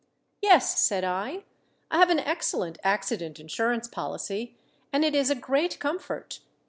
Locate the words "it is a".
5.05-5.35